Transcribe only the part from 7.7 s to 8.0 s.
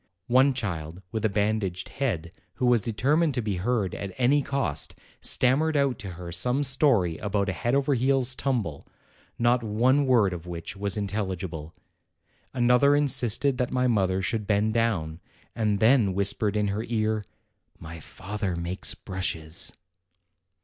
over